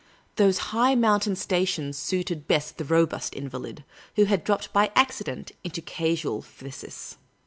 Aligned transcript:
Those 0.35 0.57
high 0.73 0.95
mountain 0.95 1.35
stations 1.35 1.95
suited 1.95 2.47
best 2.47 2.79
the 2.79 2.83
robust 2.85 3.35
invalid, 3.35 3.83
who 4.15 4.25
had 4.25 4.43
dropped 4.43 4.73
by 4.73 4.91
accident 4.95 5.51
into 5.63 5.79
casual 5.79 6.41
phthisis. 6.41 7.17